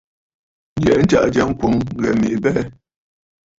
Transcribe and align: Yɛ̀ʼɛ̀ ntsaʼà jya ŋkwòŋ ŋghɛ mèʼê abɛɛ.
Yɛ̀ʼɛ̀ 0.83 1.01
ntsaʼà 1.03 1.27
jya 1.33 1.43
ŋkwòŋ 1.51 1.73
ŋghɛ 1.95 2.09
mèʼê 2.19 2.37
abɛɛ. 2.39 2.61